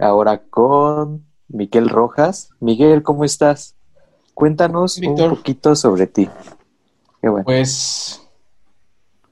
[0.00, 2.50] ahora con Miguel Rojas.
[2.60, 3.74] Miguel, ¿cómo estás?
[4.34, 6.28] Cuéntanos un poquito sobre ti.
[7.20, 7.44] Qué bueno.
[7.44, 8.20] Pues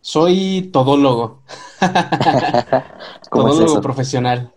[0.00, 1.42] soy todólogo.
[3.30, 4.52] todólogo profesional.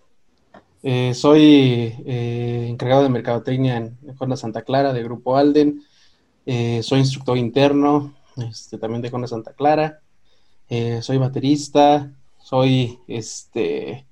[0.87, 5.81] Eh, soy eh, encargado de mercadotecnia en, Honda Santa Clara, de Grupo Alden.
[6.45, 10.01] Eh, soy instructor interno, este, también de Honda Santa Clara.
[11.01, 12.11] soy baterista.
[12.37, 14.05] Soy este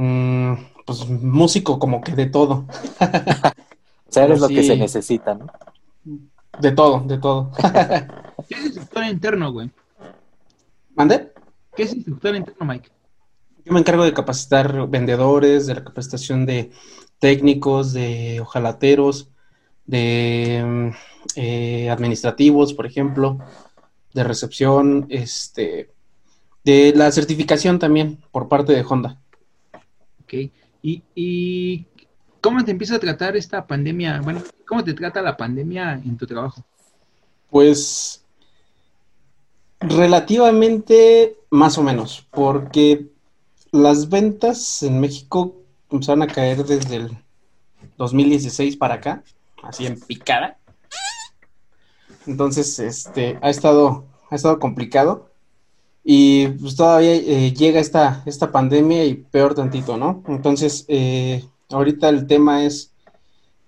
[0.00, 0.54] Mm,
[0.86, 2.66] pues músico como que de todo.
[3.00, 5.48] o sea, eres lo que se necesita, ¿no?
[6.60, 7.50] De todo, de todo.
[8.48, 9.72] ¿Qué es instructor interno, güey?
[10.94, 11.32] ¿Mande?
[11.74, 12.90] ¿Qué es instructor interno, Mike?
[13.64, 16.70] Yo me encargo de capacitar vendedores, de la capacitación de
[17.18, 19.30] técnicos, de ojalateros,
[19.84, 20.90] de mm,
[21.34, 23.40] eh, administrativos, por ejemplo,
[24.14, 25.90] de recepción, este,
[26.62, 29.20] de la certificación también por parte de Honda.
[30.82, 31.86] ¿Y,
[32.40, 34.20] cómo te empieza a tratar esta pandemia?
[34.22, 36.64] Bueno, ¿cómo te trata la pandemia en tu trabajo?
[37.50, 38.24] Pues
[39.80, 43.06] relativamente más o menos, porque
[43.70, 45.56] las ventas en México
[45.90, 47.18] empezaron a caer desde el
[47.96, 49.22] 2016 para acá,
[49.62, 50.58] así en picada.
[52.26, 55.27] Entonces, este, ha estado, ha estado complicado.
[56.04, 60.22] Y pues todavía eh, llega esta, esta pandemia y peor tantito, ¿no?
[60.28, 62.92] Entonces, eh, ahorita el tema es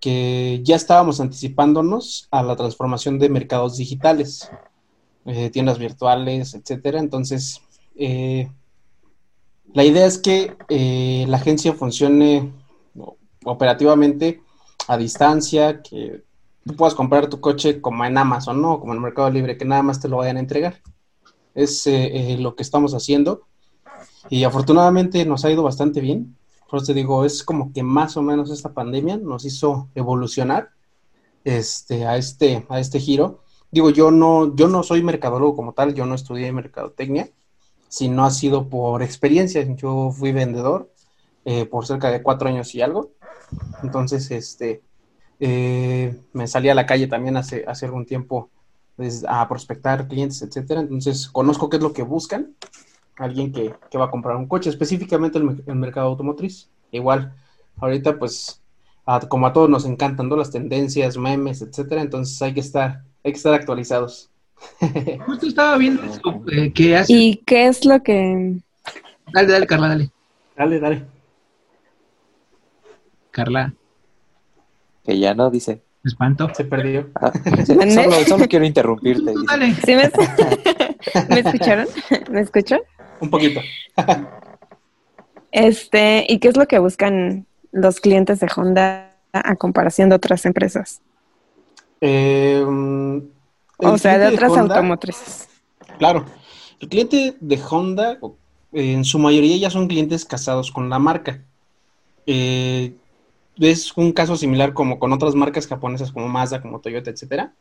[0.01, 4.51] que ya estábamos anticipándonos a la transformación de mercados digitales,
[5.27, 6.99] eh, tiendas virtuales, etcétera.
[6.99, 7.61] Entonces,
[9.75, 10.57] la idea es que
[11.29, 12.51] la agencia funcione
[13.45, 14.41] operativamente
[14.89, 16.25] a distancia, que
[16.65, 18.81] tú puedas comprar tu coche como en Amazon, ¿no?
[18.81, 20.81] Como en el Mercado Libre, que nada más te lo vayan a entregar
[21.55, 23.47] es eh, eh, lo que estamos haciendo.
[24.29, 26.37] Y afortunadamente nos ha ido bastante bien.
[26.69, 30.71] Por eso te digo, es como que más o menos esta pandemia nos hizo evolucionar
[31.45, 33.43] este, a, este, a este giro.
[33.71, 37.31] Digo, yo no, yo no soy mercadólogo como tal, yo no estudié mercadotecnia,
[37.89, 39.63] sino ha sido por experiencia.
[39.75, 40.93] Yo fui vendedor
[41.45, 43.13] eh, por cerca de cuatro años y algo.
[43.83, 44.83] Entonces, este,
[45.41, 48.51] me salí a la calle también hace, hace algún tiempo
[49.29, 50.81] a prospectar clientes, etcétera.
[50.81, 52.55] Entonces, conozco qué es lo que buscan
[53.17, 56.71] alguien que, va a comprar un coche, específicamente el, el mercado automotriz.
[56.91, 57.35] Igual,
[57.79, 58.61] ahorita, pues,
[59.29, 63.37] como a todos nos encantan las tendencias, memes, etcétera, entonces hay que estar, hay que
[63.37, 64.31] estar actualizados.
[65.27, 66.21] Justo estaba viendo eso,
[66.53, 67.13] eh, que hace...
[67.13, 68.61] ¿Y qué es lo que...?
[69.33, 70.11] Dale, dale, Carla, dale.
[70.57, 71.05] Dale, dale.
[73.31, 73.75] Carla.
[75.05, 75.83] Que ya no, dice.
[76.03, 76.51] Me espanto.
[76.55, 77.11] Se perdió.
[77.21, 77.33] Ah,
[78.27, 79.35] solo, quiero interrumpirte.
[79.85, 80.11] ¿Sí me...
[81.29, 81.87] ¿Me escucharon?
[82.31, 82.81] ¿Me escuchan?
[83.21, 83.61] Un poquito.
[85.53, 90.47] este, ¿y qué es lo que buscan los clientes de Honda a comparación de otras
[90.47, 91.03] empresas?
[92.01, 93.23] Em,
[93.77, 95.49] o sea, de otras automotrices.
[95.99, 96.25] Claro.
[96.81, 98.19] El cliente de Honda,
[98.73, 101.43] en su mayoría ya son clientes casados con la marca.
[102.27, 102.95] Eh,
[103.59, 107.55] es un caso similar como con otras marcas japonesas como Mazda, como Toyota, etcétera.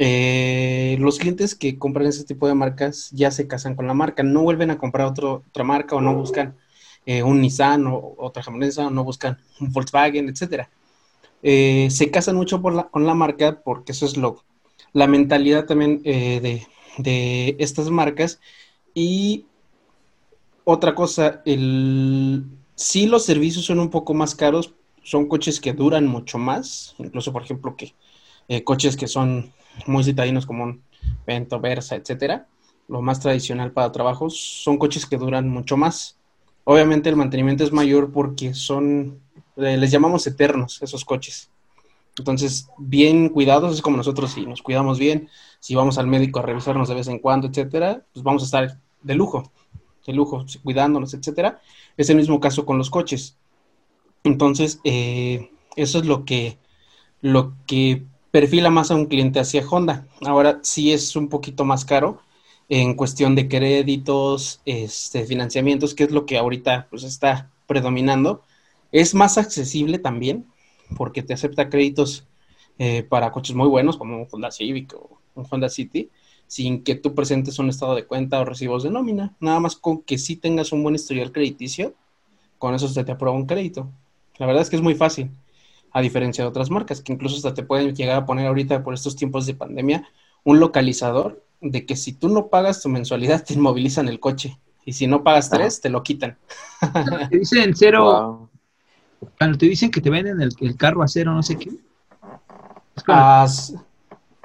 [0.00, 4.22] Eh, los clientes que compran ese tipo de marcas ya se casan con la marca,
[4.22, 6.56] no vuelven a comprar otra marca o no buscan
[7.04, 10.70] eh, un Nissan o otra japonesa o no buscan un Volkswagen, etcétera.
[11.42, 14.44] Eh, se casan mucho con la marca porque eso es lo,
[14.92, 16.66] la mentalidad también de,
[16.98, 18.40] de, estas marcas.
[18.94, 19.46] Y
[20.64, 22.44] otra cosa, el,
[23.06, 24.74] los servicios son un poco más caros
[25.08, 27.94] son coches que duran mucho más, incluso por ejemplo que
[28.48, 29.52] eh, coches que son
[29.86, 30.82] muy citadinos como un
[31.26, 32.46] Vento, Versa, etcétera,
[32.88, 36.18] lo más tradicional para trabajos, son coches que duran mucho más.
[36.64, 39.20] Obviamente el mantenimiento es mayor porque son
[39.56, 41.50] eh, les llamamos eternos esos coches.
[42.18, 45.28] Entonces, bien cuidados, es como nosotros si nos cuidamos bien,
[45.58, 48.78] si vamos al médico a revisarnos de vez en cuando, etcétera, pues vamos a estar
[49.02, 49.50] de lujo,
[50.06, 51.60] de lujo, cuidándonos, etcétera.
[51.96, 53.38] Es el mismo caso con los coches.
[54.28, 56.58] Entonces, eh, eso es lo que,
[57.22, 60.06] lo que perfila más a un cliente hacia Honda.
[60.20, 62.20] Ahora sí es un poquito más caro
[62.68, 68.42] en cuestión de créditos, este, financiamientos, que es lo que ahorita pues, está predominando.
[68.92, 70.46] Es más accesible también,
[70.96, 72.26] porque te acepta créditos
[72.78, 76.10] eh, para coches muy buenos, como un Honda Civic o un Honda City,
[76.46, 79.34] sin que tú presentes un estado de cuenta o recibos de nómina.
[79.40, 81.94] Nada más con que sí tengas un buen historial crediticio,
[82.58, 83.90] con eso se te aprueba un crédito.
[84.38, 85.30] La verdad es que es muy fácil,
[85.92, 88.94] a diferencia de otras marcas, que incluso hasta te pueden llegar a poner ahorita por
[88.94, 90.08] estos tiempos de pandemia
[90.44, 94.58] un localizador de que si tú no pagas tu mensualidad te inmovilizan el coche.
[94.84, 96.38] Y si no pagas tres, te lo quitan.
[97.30, 98.48] Te dicen cero.
[99.36, 101.70] Cuando te dicen que te venden el, carro a cero, no sé qué.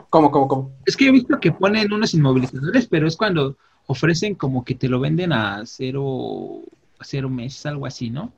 [0.10, 0.72] ¿Cómo, cómo, cómo?
[0.86, 3.56] Es que he visto que ponen unos inmovilizadores, pero es cuando
[3.88, 6.62] ofrecen como que te lo venden a cero,
[7.00, 8.32] a cero meses, algo así, ¿no?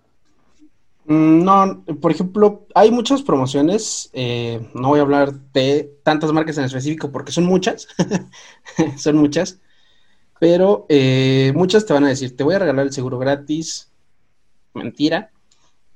[1.07, 6.57] Mm, no, por ejemplo, hay muchas promociones, eh, no voy a hablar de tantas marcas
[6.57, 7.88] en específico porque son muchas,
[8.98, 9.60] son muchas,
[10.40, 13.92] pero eh, muchas te van a decir, te voy a regalar el seguro gratis,
[14.74, 15.31] mentira,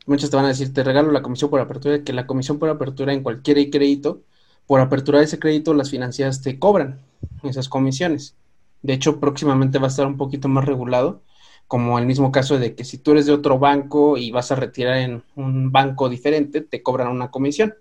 [0.08, 2.70] muchas te van a decir, te regalo la comisión por apertura, que la comisión por
[2.70, 4.24] apertura en cualquier crédito,
[4.68, 7.02] por apertura de ese crédito las financieras te cobran
[7.44, 8.36] esas comisiones.
[8.84, 11.22] De hecho, próximamente va a estar un poquito más regulado
[11.70, 14.56] como el mismo caso de que si tú eres de otro banco y vas a
[14.56, 17.76] retirar en un banco diferente, te cobran una comisión.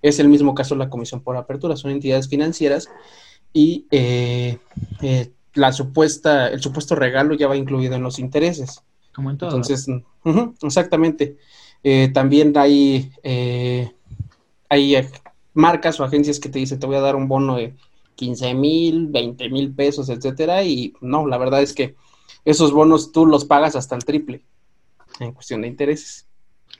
[0.00, 2.88] Es el mismo caso la comisión por apertura, son entidades financieras
[3.52, 4.56] y eh,
[5.02, 8.82] eh, la supuesta, el supuesto regalo ya va incluido en los intereses.
[9.14, 9.50] Como en todo.
[9.50, 9.88] Entonces,
[10.62, 11.36] exactamente.
[11.82, 13.12] Eh, también hay,
[14.70, 15.06] hay
[15.52, 17.74] marcas o agencias que te dicen, te voy a dar un bono de
[18.14, 21.94] 15 mil, 20 mil pesos, etcétera, y no, la verdad es que
[22.44, 24.42] esos bonos tú los pagas hasta el triple
[25.20, 26.26] en cuestión de intereses.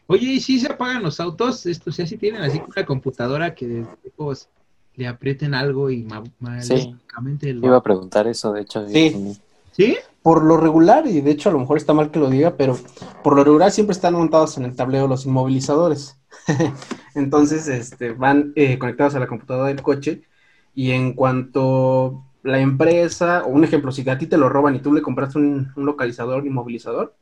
[0.06, 1.64] Oye, ¿y si se apagan los autos?
[1.66, 3.84] Esto, sea, si tienen así una computadora que
[4.16, 4.48] pues,
[4.96, 6.06] le aprieten algo y
[6.38, 7.66] mágicamente lo...
[7.66, 8.86] Iba a preguntar eso, de hecho.
[8.88, 9.36] Sí.
[9.72, 9.96] ¿Sí?
[10.22, 12.78] Por lo regular, y de hecho a lo mejor está mal que lo diga, pero
[13.22, 16.16] por lo regular siempre están montados en el tablero los inmovilizadores.
[17.14, 20.22] Entonces, este, van eh, conectados a la computadora del coche
[20.74, 24.80] y en cuanto la empresa, o un ejemplo, si a ti te lo roban y
[24.80, 27.14] tú le compraste un, localizador inmovilizador,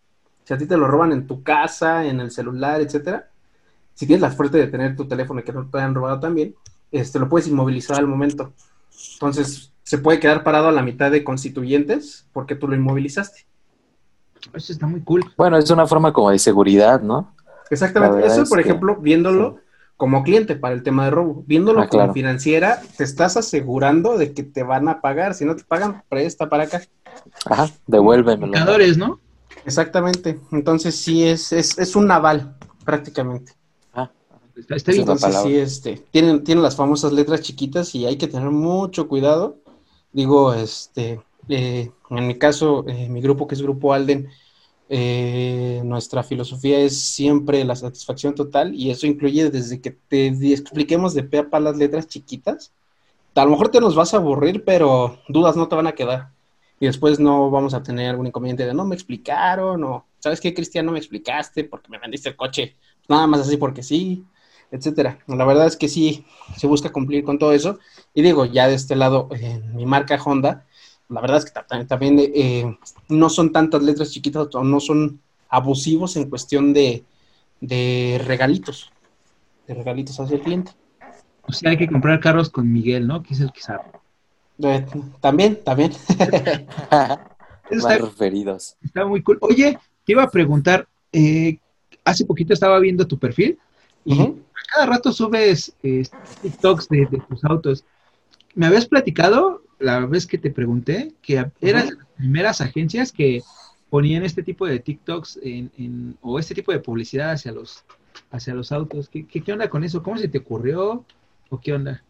[0.44, 3.28] si a ti te lo roban en tu casa, en el celular, etcétera,
[3.94, 6.56] si tienes la suerte de tener tu teléfono y que no te hayan robado también,
[6.90, 8.52] este, lo puedes inmovilizar al momento.
[9.14, 13.46] Entonces, se puede quedar parado a la mitad de constituyentes porque tú lo inmovilizaste.
[14.52, 15.24] Eso está muy cool.
[15.36, 17.32] Bueno, es una forma como de seguridad, ¿no?
[17.70, 18.26] Exactamente.
[18.26, 19.60] Eso, por ejemplo, viéndolo,
[20.02, 21.44] como cliente para el tema de robo.
[21.46, 25.32] Viéndolo ah, como financiera, te estás asegurando de que te van a pagar.
[25.32, 26.82] Si no te pagan, presta para acá.
[27.44, 28.52] Ajá, devuélvemelo.
[28.96, 29.20] ¿no?
[29.64, 30.40] Exactamente.
[30.50, 33.52] Entonces sí es, es, es un naval, prácticamente.
[33.94, 34.10] Ah,
[34.56, 35.02] está, bien.
[35.02, 39.58] Entonces sí, este, tienen, tienen las famosas letras chiquitas y hay que tener mucho cuidado.
[40.12, 44.28] Digo, este, eh, en mi caso, eh, mi grupo que es Grupo Alden,
[44.94, 51.14] eh, nuestra filosofía es siempre la satisfacción total y eso incluye desde que te expliquemos
[51.14, 52.72] de pe a pa las letras chiquitas.
[53.34, 56.28] A lo mejor te nos vas a aburrir, pero dudas no te van a quedar.
[56.78, 60.52] Y después no vamos a tener algún inconveniente de no me explicaron o, ¿sabes qué,
[60.52, 60.84] Cristian?
[60.84, 62.76] No me explicaste porque me vendiste el coche.
[63.08, 64.26] Nada más así porque sí,
[64.70, 65.20] etcétera.
[65.26, 66.26] La verdad es que sí,
[66.58, 67.78] se busca cumplir con todo eso.
[68.12, 70.66] Y digo, ya de este lado, en mi marca Honda,
[71.08, 72.76] la verdad es que también eh,
[73.08, 77.04] no son tantas letras chiquitas o no son abusivos en cuestión de,
[78.24, 78.90] regalitos,
[79.66, 80.72] de regalitos hacia el cliente.
[81.42, 83.22] O sea, hay que comprar carros con Miguel, ¿no?
[83.22, 83.82] Que es el que sabe.
[84.62, 84.86] Eh,
[85.20, 85.92] también, también.
[87.70, 88.76] está, referidos.
[88.82, 89.38] Está muy cool.
[89.42, 91.58] Oye, te iba a preguntar, eh,
[92.04, 93.58] hace poquito estaba viendo tu perfil
[94.04, 94.16] y
[94.72, 97.84] cada rato subes TikToks de, de, tus autos.
[98.54, 103.42] Me habías platicado la vez que te pregunté que eran las primeras agencias que
[103.90, 107.84] ponían este tipo de TikToks en, o este tipo de publicidad hacia los
[108.30, 109.08] hacia los autos.
[109.08, 110.02] ¿Qué, qué, onda con eso?
[110.02, 111.04] ¿Cómo se te ocurrió
[111.50, 112.02] o qué onda?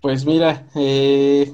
[0.00, 1.52] Pues mira, eh,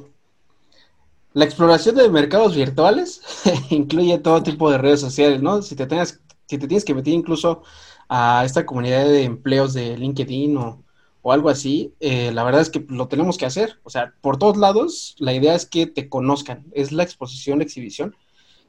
[1.32, 3.22] la exploración de mercados virtuales
[3.70, 5.62] incluye todo tipo de redes sociales, ¿no?
[5.62, 7.62] Si te, tengas, si te tienes que meter incluso
[8.08, 10.82] a esta comunidad de empleos de LinkedIn o,
[11.22, 13.78] o algo así, eh, la verdad es que lo tenemos que hacer.
[13.82, 16.66] O sea, por todos lados, la idea es que te conozcan.
[16.72, 18.16] Es la exposición, la exhibición,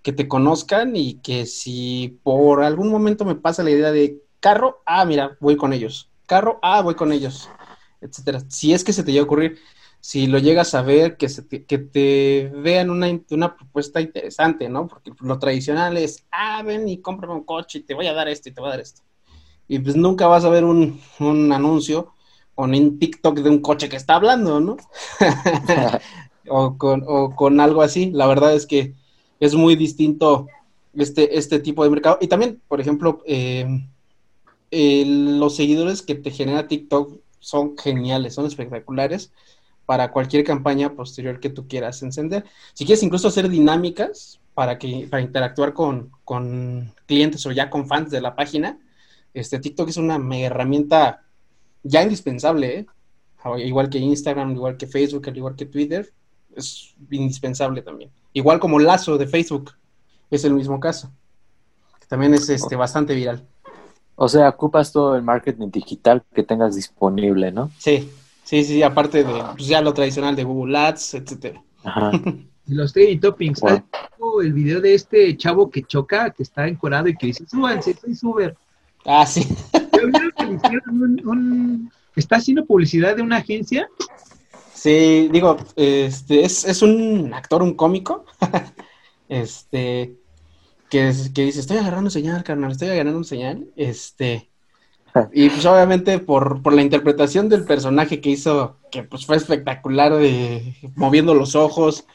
[0.04, 4.82] que te conozcan y que si por algún momento me pasa la idea de Carro,
[4.86, 6.10] ah, mira, voy con ellos.
[6.26, 7.50] Carro, ah, voy con ellos,
[8.02, 8.42] etcétera.
[8.48, 9.60] Si es que se te llega a ocurrir,
[10.00, 14.68] si lo llegas a ver, que, se te, que te vean una, una propuesta interesante,
[14.68, 14.88] ¿no?
[14.88, 18.28] Porque lo tradicional es, ah, ven y cómprame un coche y te voy a dar
[18.28, 19.04] esto y te voy a dar esto.
[19.68, 22.14] Y pues nunca vas a ver un, un anuncio
[22.62, 24.78] con un TikTok de un coche que está hablando, ¿no?
[26.48, 28.12] o, con, algo así.
[28.12, 28.94] La verdad es que
[29.40, 30.46] es muy distinto
[30.94, 32.20] este, este tipo de mercado.
[32.22, 33.66] Y también, por ejemplo, eh,
[34.70, 39.32] los seguidores que te genera TikTok son geniales, son espectaculares
[39.88, 42.46] para cualquier campaña posterior que tú quieras encender.
[42.76, 46.12] Si quieres incluso hacer dinámicas para que para interactuar con,
[47.08, 48.78] clientes o ya con fans de la página,
[49.34, 51.24] este TikTok es una herramienta
[51.84, 52.86] ya indispensable, ¿eh?
[53.58, 56.12] igual que Instagram, igual que Facebook, igual que Twitter,
[56.56, 58.12] es indispensable también.
[58.34, 59.72] Igual como Lazo de Facebook,
[60.30, 61.12] es el mismo caso.
[62.08, 63.48] También es este bastante viral.
[64.16, 67.72] O sea, ocupas todo el marketing digital que tengas disponible, ¿no?
[67.80, 68.12] Sí,
[68.52, 71.64] Sí, sí, aparte de pues, ya lo tradicional de Google Ads, etcétera.
[71.86, 72.12] Ajá.
[72.68, 73.62] los trending toppings.
[74.44, 78.14] El video de este chavo que choca, que está encorado y que dice, súbanse, soy
[78.14, 78.58] súper.
[79.06, 79.48] Ah, sí.
[82.16, 83.90] ¿Está haciendo publicidad de una agencia?
[84.74, 88.26] Sí, digo, este, es, es un actor, un cómico,
[89.30, 90.16] este,
[90.90, 94.50] que, que dice, estoy agarrando señal, carnal, estoy agarrando señal, este,
[95.34, 100.16] y pues obviamente por, por, la interpretación del personaje que hizo, que pues fue espectacular,
[100.16, 102.06] de, moviendo los ojos,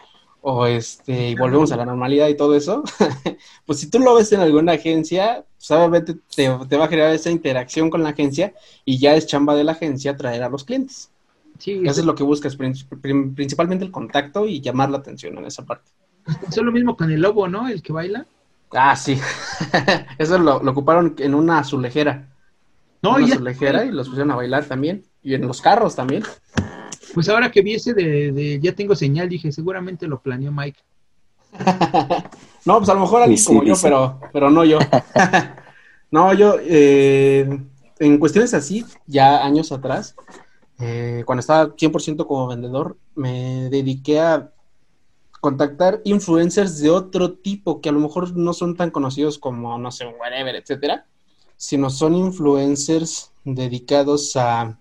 [0.48, 2.84] o este, y volvemos a la normalidad y todo eso,
[3.66, 7.32] pues si tú lo ves en alguna agencia, pues obviamente te, va a generar esa
[7.32, 11.10] interacción con la agencia y ya es chamba de la agencia traer a los clientes.
[11.58, 15.66] Sí, eso es lo que buscas, principalmente el contacto y llamar la atención en esa
[15.66, 15.90] parte.
[16.42, 17.66] Eso es lo mismo con el lobo, ¿no?
[17.66, 18.24] El que baila.
[18.70, 19.18] Ah, sí.
[20.18, 22.28] eso lo, lo ocuparon en una azulejera.
[23.02, 25.02] No, y los pusieron a bailar también.
[25.24, 26.22] Y en los carros también.
[27.16, 30.78] Pues ahora que viese de, de Ya tengo señal, dije, seguramente lo planeó Mike.
[32.66, 34.78] no, pues a lo mejor alguien como yo, pero, pero no yo.
[36.10, 37.58] no, yo, eh,
[38.00, 40.14] en cuestiones así, ya años atrás,
[40.78, 44.52] eh, cuando estaba 100% como vendedor, me dediqué a
[45.40, 49.90] contactar influencers de otro tipo que a lo mejor no son tan conocidos como, no
[49.90, 51.06] sé, whatever, etcétera,
[51.56, 54.78] sino son influencers dedicados a,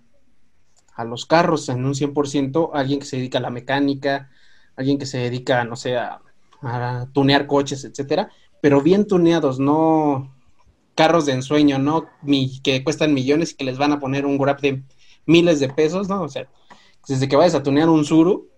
[0.95, 4.29] a los carros en un 100%, alguien que se dedica a la mecánica,
[4.75, 6.21] alguien que se dedica, no sé, a,
[7.13, 10.33] tunear coches, etcétera, pero bien tuneados, no
[10.95, 12.07] carros de ensueño, no
[12.63, 14.81] que cuestan millones y que les van a poner un Grab de
[15.27, 16.23] miles de pesos, ¿no?
[16.23, 16.47] O sea,
[17.07, 18.49] desde que vayas a tunear un Zuru,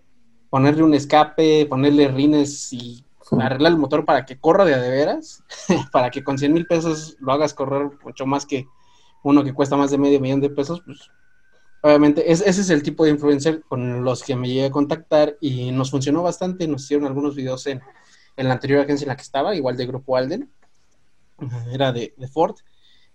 [0.48, 3.04] ponerle un escape, ponerle rines y
[3.38, 5.42] arreglar el motor para que corra de a de veras,
[5.92, 8.66] para que con 100 mil pesos lo hagas correr mucho más que
[9.22, 11.10] uno que cuesta más de medio millón de pesos, pues
[11.82, 15.70] obviamente ese es el tipo de influencer con los que me llegué a contactar y
[15.70, 17.80] nos funcionó bastante, nos hicieron algunos videos en,
[18.36, 20.48] la anterior agencia en la que estaba, igual de Grupo Alden,
[21.72, 22.56] era de, de Ford,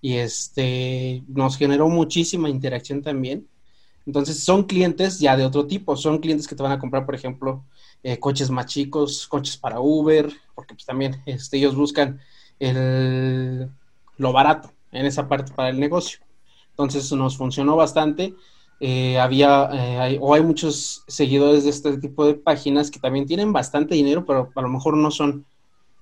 [0.01, 3.48] y este nos generó muchísima interacción también.
[4.05, 7.15] Entonces son clientes ya de otro tipo, son clientes que te van a comprar, por
[7.15, 7.63] ejemplo,
[8.03, 12.20] eh, coches más chicos, coches para Uber, porque pues también este, ellos buscan
[12.60, 13.70] el,
[14.17, 16.20] lo barato en esa parte para el negocio.
[16.72, 18.36] Entonces nos funcionó bastante.
[18.85, 23.53] Eh, había eh, o hay muchos seguidores de este tipo de páginas que también tienen
[23.53, 25.45] bastante dinero, pero a lo mejor no son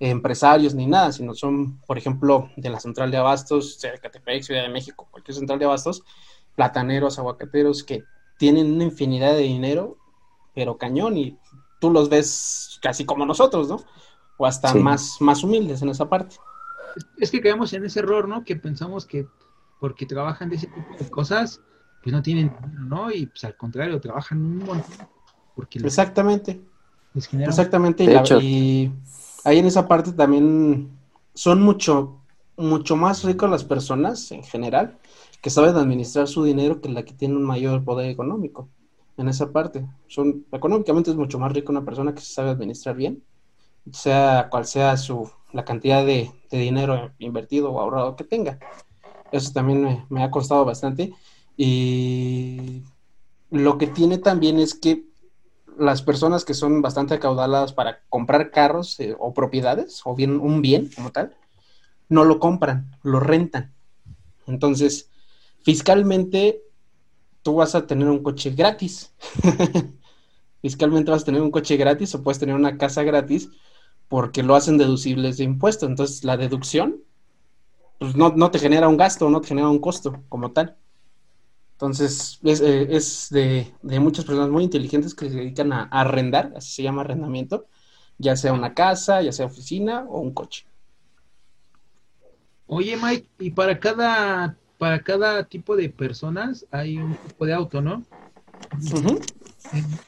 [0.00, 4.42] empresarios ni nada, sino son, por ejemplo, de la central de abastos, sea de Catepec,
[4.42, 6.02] Ciudad de México, cualquier central de abastos,
[6.56, 8.04] plataneros, aguacateros que
[8.36, 9.96] tienen una infinidad de dinero,
[10.52, 11.38] pero cañón, y
[11.78, 13.76] tú los ves casi como nosotros, ¿no?
[14.38, 16.34] O hasta más, más humildes en esa parte.
[17.16, 18.42] Es que caemos en ese error, ¿no?
[18.42, 19.28] Que pensamos que
[19.78, 21.60] porque trabajan de ese tipo de cosas,
[22.02, 23.10] pues no tienen ¿no?
[23.10, 25.06] Y pues al contrario, trabajan un montón.
[25.54, 26.60] Porque Exactamente.
[27.14, 28.04] Exactamente.
[28.40, 28.90] Y,
[29.44, 30.90] ahí en esa parte también
[31.34, 32.20] son mucho,
[32.56, 34.98] mucho más ricos las personas en general
[35.42, 38.68] que saben administrar su dinero que la que tiene un mayor poder económico
[39.16, 39.84] en esa parte.
[40.06, 43.22] Son, económicamente es mucho más rico una persona que se sabe administrar bien,
[43.90, 48.58] sea cual sea su, la cantidad de, dinero invertido o ahorrado que tenga.
[49.32, 51.12] Eso también me, ha costado bastante.
[51.56, 52.82] Y
[53.50, 55.04] lo que tiene también es que
[55.78, 60.62] las personas que son bastante acaudaladas para comprar carros eh, o propiedades, o bien un
[60.62, 61.36] bien como tal,
[62.08, 63.74] no lo compran, lo rentan.
[64.46, 65.10] Entonces,
[65.62, 66.62] fiscalmente
[67.42, 69.14] tú vas a tener un coche gratis.
[70.62, 73.50] Fiscalmente vas a tener un coche gratis o puedes tener una casa gratis
[74.08, 75.88] porque lo hacen deducibles de impuestos.
[75.88, 77.02] Entonces, la deducción
[77.98, 80.76] pues no, no, te genera un gasto, no te genera un costo como tal.
[81.82, 86.84] Entonces, es, eh, de, muchas personas muy inteligentes que se dedican a, arrendar, así se
[86.84, 87.66] llama arrendamiento,
[88.18, 90.64] ya sea una casa, ya sea oficina o un coche.
[92.68, 97.80] Oye, Mike, y para cada, para cada tipo de personas hay un tipo de auto,
[97.80, 98.04] ¿no?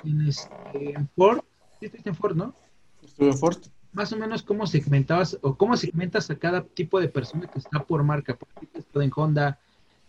[0.04, 1.40] en, este, Ford,
[1.80, 2.54] ¿sí en Ford, no?
[3.02, 3.58] Estuve en Ford
[3.90, 7.82] más o menos cómo segmentabas o cómo segmentas a cada tipo de persona que está
[7.82, 8.36] por marca.
[8.36, 9.58] Por ejemplo, en Honda,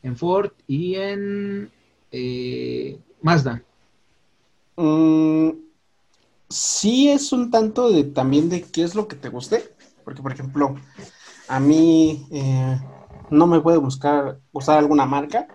[0.05, 1.71] en Ford y en
[2.12, 3.63] eh, Mazda.
[4.75, 5.50] Mm,
[6.50, 9.63] sí es un tanto de también de qué es lo que te guste.
[10.03, 10.75] Porque, por ejemplo,
[11.47, 12.79] a mí eh,
[13.29, 15.47] no me puede buscar usar alguna marca.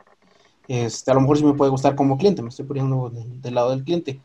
[0.67, 3.71] Este, a lo mejor sí me puede gustar como cliente, me estoy poniendo del lado
[3.71, 4.21] del cliente.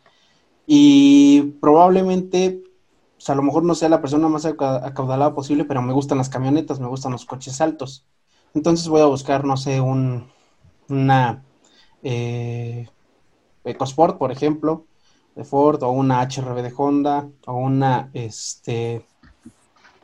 [0.65, 2.63] Y probablemente
[3.25, 6.29] sea, a lo mejor no sea la persona más acaudalada posible, pero me gustan las
[6.29, 8.05] camionetas, me gustan los coches altos.
[8.56, 10.28] Entonces voy a buscar, no sé, un,
[10.88, 11.44] una
[12.02, 12.88] eh,
[13.66, 14.86] EcoSport, por ejemplo,
[15.36, 19.06] de Ford, o una HRV de Honda, o una este,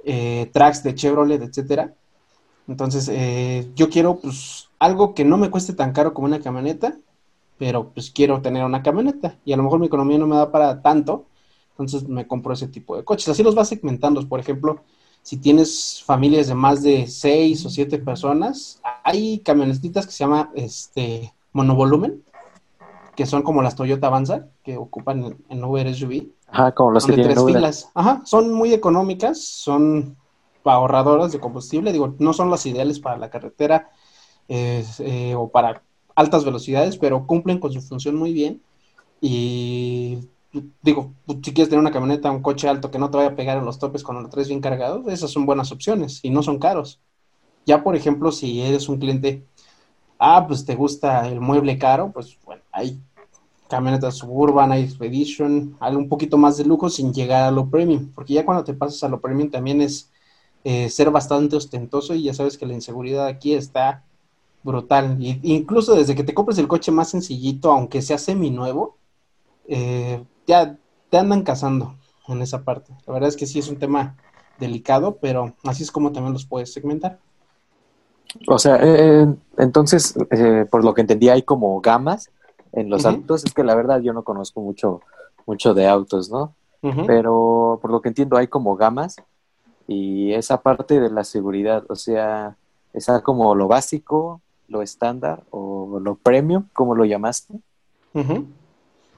[0.04, 1.96] eh, Trax de Chevrolet, etcétera.
[2.68, 6.98] Entonces, eh, yo quiero, pues, algo que no me cueste tan caro como una camioneta,
[7.58, 9.38] pero pues quiero tener una camioneta.
[9.46, 11.26] Y a lo mejor mi economía no me da para tanto,
[11.72, 13.30] entonces me compro ese tipo de coches.
[13.30, 14.28] Así los vas segmentando.
[14.28, 14.84] Por ejemplo,
[15.22, 20.52] si tienes familias de más de seis o siete personas, hay camionetitas que se llama
[20.56, 22.24] este monovolumen,
[23.16, 26.30] que son como las Toyota Avanza, que ocupan en Uber SUV.
[26.48, 27.90] Ajá, como las que tienen tres filas.
[27.94, 30.18] Ajá, son muy económicas, son
[30.64, 31.92] ahorradoras de combustible.
[31.92, 33.92] Digo, no son las ideales para la carretera
[34.48, 35.84] eh, o para
[36.16, 38.62] altas velocidades, pero cumplen con su función muy bien.
[39.22, 40.20] Y
[40.82, 43.58] digo, si quieres tener una camioneta, un coche alto que no te vaya a pegar
[43.58, 46.60] en los topes cuando lo traes bien cargado, esas son buenas opciones y no son
[46.60, 47.00] caros.
[47.66, 49.46] Ya, por ejemplo, si eres un cliente,
[50.20, 53.00] ah, pues te gusta el mueble caro, pues bueno, hay
[53.70, 58.12] camionetas suburban, hay expedition, algo un poquito más de lujo sin llegar a lo premium,
[58.14, 60.12] porque ya cuando te pasas a lo premium también es
[60.64, 64.04] eh, ser bastante ostentoso y ya sabes que la inseguridad aquí está
[64.64, 65.18] brutal.
[65.20, 68.98] Y, incluso desde que te compres el coche más sencillito, aunque sea semi nuevo,
[69.68, 70.78] eh, ya
[71.10, 71.96] te andan cazando
[72.28, 72.94] en esa parte.
[73.06, 74.16] La verdad es que sí es un tema
[74.60, 77.20] delicado, pero así es como también los puedes segmentar.
[78.48, 79.28] O sea, eh,
[79.58, 82.32] entonces, eh, por lo que entendí, hay como gamas
[82.72, 83.44] en los autos.
[83.44, 85.02] Es que la verdad yo no conozco mucho,
[85.46, 86.54] mucho de autos, ¿no?
[87.06, 89.18] Pero por lo que entiendo, hay como gamas
[89.88, 92.56] y esa parte de la seguridad, o sea,
[92.92, 97.54] esa como lo básico, lo estándar o lo premium, como lo llamaste.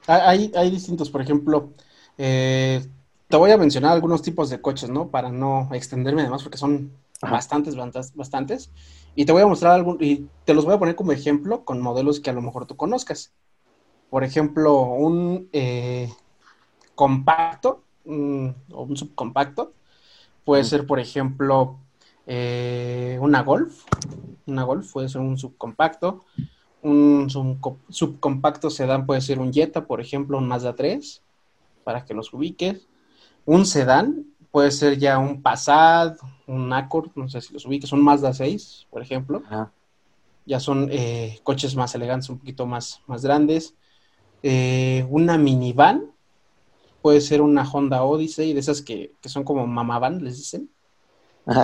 [0.08, 1.70] Hay, hay distintos, por ejemplo,
[2.18, 2.86] eh,
[3.28, 5.08] te voy a mencionar algunos tipos de coches, ¿no?
[5.08, 7.76] Para no extenderme además, porque son bastantes,
[8.14, 8.70] bastantes.
[9.16, 11.82] Y te voy a mostrar algún, y te los voy a poner como ejemplo con
[11.82, 13.32] modelos que a lo mejor tú conozcas.
[14.10, 16.12] Por ejemplo, un eh,
[16.96, 18.12] compacto o
[18.84, 19.74] un subcompacto
[20.44, 21.78] puede ser, por ejemplo,
[22.28, 23.86] eh, una Golf.
[24.46, 26.26] Una Golf puede ser un subcompacto
[26.84, 31.22] un subcompacto sedán puede ser un Jetta, por ejemplo, un Mazda 3,
[31.84, 32.88] para que los ubiques.
[33.46, 38.04] Un sedán puede ser ya un Passat, un Accord, no sé si los ubiques, un
[38.04, 39.42] Mazda 6, por ejemplo.
[40.46, 43.76] Ya son eh, coches más elegantes, un poquito más, más grandes.
[44.44, 46.12] Eh, una minivan
[47.02, 50.70] puede ser una Honda Odyssey, de esas que, son como mamavan, les dicen.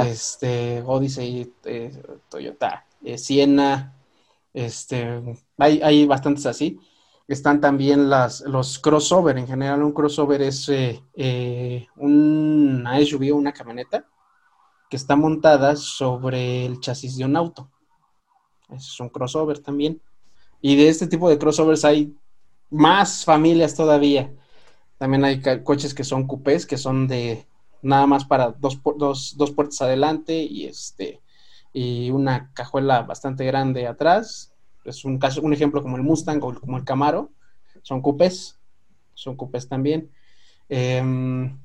[0.05, 2.86] Este, Odyssey, eh, Toyota,
[3.17, 3.99] Siena,
[4.54, 5.22] este,
[5.58, 6.80] hay, bastantes así.
[7.28, 9.38] Están también los crossover.
[9.38, 14.06] En general, un crossover es eh, eh, una SUV o una camioneta
[14.90, 17.70] que está montada sobre el chasis de un auto.
[18.70, 20.02] Es un crossover también.
[20.62, 22.16] Y de este tipo de crossovers hay
[22.70, 24.34] más familias todavía.
[24.98, 27.48] También hay coches que son coupés, que son de
[27.82, 31.22] nada más para dos, dos, dos puertas adelante y este
[31.73, 34.53] y una cajuela bastante grande atrás.
[34.86, 37.32] Es un caso, un ejemplo como el Mustang o como el Camaro.
[37.84, 38.60] Son coupés,
[39.13, 40.12] son coupés también.
[40.67, 41.60] Em,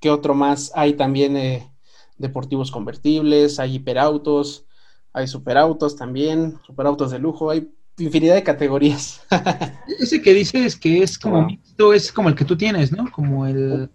[0.00, 0.72] ¿Qué otro más?
[0.74, 1.72] Hay también eh,
[2.18, 4.64] deportivos convertibles, hay hiperautos,
[5.12, 9.22] hay superautos también, superautos de lujo, hay infinidad de categorías.
[9.98, 13.10] Ese que dices que es como mixto, es como el que tú tienes, ¿no?
[13.10, 13.90] Como el,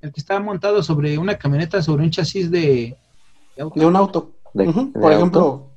[0.00, 2.96] el que está montado sobre una camioneta, sobre un chasis de,
[3.56, 5.70] de un auto por ejemplo,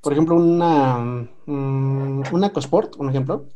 [0.00, 0.98] por ejemplo, una,
[1.46, 3.46] mm, una EcoSport, un ejemplo,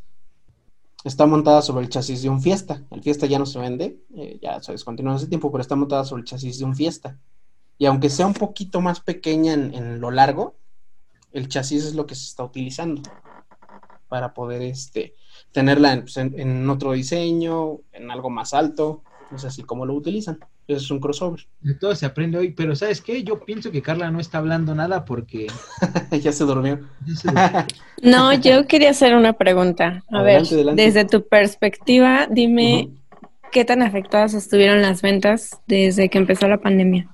[1.04, 2.84] está montada sobre el chasis de un Fiesta.
[2.90, 6.04] El Fiesta ya no se vende, eh, ya se descontinuó hace tiempo, pero está montada
[6.04, 7.18] sobre el chasis de un Fiesta.
[7.78, 10.56] Y aunque sea un poquito más pequeña en, lo largo,
[11.32, 13.02] el chasis es lo que se está utilizando
[14.08, 15.14] para poder este,
[15.52, 19.02] tenerla pues, en, otro diseño, en algo más alto.
[19.34, 20.38] Es así como lo utilizan.
[20.68, 21.46] Eso es un crossover.
[21.60, 23.22] De todo se aprende hoy, pero ¿sabes qué?
[23.22, 25.46] Yo pienso que Carla no está hablando nada porque...
[26.20, 26.80] ya se durmió.
[28.02, 30.02] no, yo quería hacer una pregunta.
[30.10, 30.42] A ver,
[30.74, 32.90] desde tu perspectiva, dime
[33.52, 37.08] qué tan afectadas estuvieron las ventas desde que empezó la pandemia.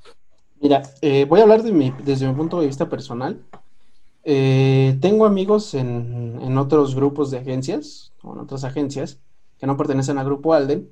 [0.61, 3.43] Mira, eh, voy a hablar de mi, desde mi punto de vista personal.
[4.25, 9.19] Eh, tengo amigos en, en, otros grupos de agencias, o en otras agencias,
[9.59, 10.89] que no pertenecen al grupo Alden,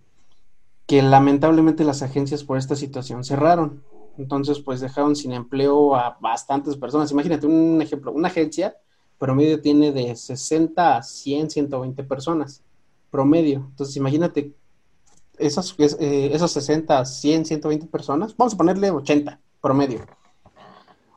[0.90, 3.80] que lamentablemente las agencias por esta situación cerraron.
[4.18, 7.12] Entonces, pues dejaron sin empleo a bastantes personas.
[7.12, 8.76] Imagínate un ejemplo, una agencia
[9.16, 12.64] promedio tiene de 60 a 100, 120 personas
[13.08, 13.68] promedio.
[13.70, 14.52] Entonces, imagínate
[15.38, 20.00] esas, eh, esas 60, 100, 120 personas, vamos a ponerle 80 promedio.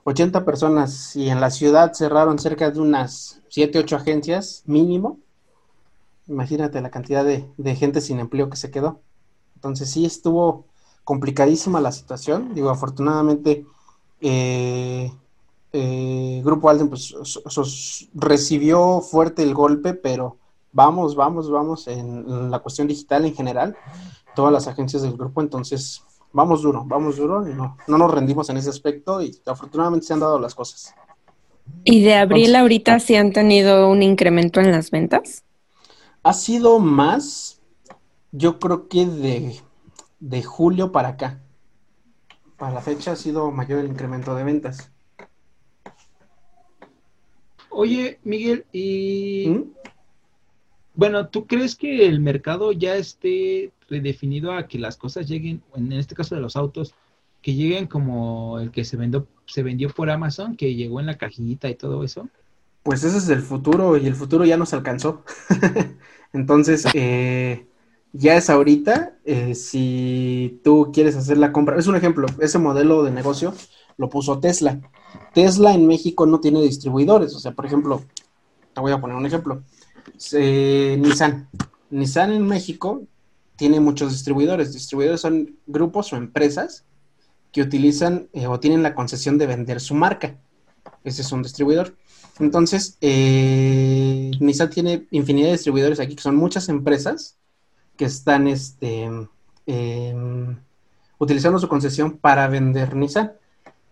[0.03, 5.17] 80 personas y en la ciudad cerraron cerca de unas 7, 8 agencias mínimo.
[6.27, 9.01] Imagínate la cantidad de, de gente sin empleo que se quedó.
[9.63, 10.65] Entonces sí estuvo
[11.05, 12.53] complicadísima la situación.
[12.53, 13.65] Digo, afortunadamente,
[14.19, 15.09] eh,
[15.71, 17.15] eh, Grupo Alden pues,
[18.13, 20.35] recibió fuerte el golpe, pero
[20.73, 23.77] vamos, vamos, vamos en, la cuestión digital en general,
[24.35, 28.49] todas las agencias del grupo, entonces vamos duro, vamos duro, y no, no nos rendimos
[28.49, 30.93] en ese aspecto y afortunadamente se han dado las cosas.
[31.85, 35.43] ¿Y de abril ahorita sí han tenido un incremento en las ventas?
[36.21, 37.52] Ha sido más,
[38.33, 39.05] yo creo que
[40.19, 41.39] de, julio para acá.
[42.57, 44.91] Para la fecha ha sido mayor el incremento de ventas.
[47.69, 49.73] Oye, Miguel, y ¿Mm?
[50.95, 55.91] bueno, ¿tú crees que el mercado ya esté redefinido a que las cosas lleguen, en
[55.93, 56.95] este caso de los autos,
[57.41, 61.17] que lleguen como el que se vendió, se vendió por Amazon, que llegó en la
[61.17, 62.29] cajita y todo eso?
[62.81, 65.23] Pues ese es el futuro y el futuro ya nos alcanzó.
[66.33, 67.67] Entonces, eh,
[68.13, 73.03] ya es ahorita, eh, si tú quieres hacer la compra, es un ejemplo, ese modelo
[73.03, 73.53] de negocio
[73.97, 74.79] lo puso Tesla.
[75.33, 78.03] Tesla en México no tiene distribuidores, o sea, por ejemplo,
[78.73, 79.63] te voy a poner un ejemplo,
[80.33, 81.49] eh, Nissan.
[81.89, 83.01] Nissan en México
[83.55, 86.85] tiene muchos distribuidores, distribuidores son grupos o empresas
[87.51, 90.39] que utilizan eh, o tienen la concesión de vender su marca.
[91.03, 91.95] Ese es un distribuidor.
[92.39, 97.37] Entonces, Nissan tiene infinidad de distribuidores aquí, que son muchas empresas
[97.97, 99.09] que están este,
[99.65, 100.57] em,
[101.19, 103.33] utilizando su concesión para vender Nissan.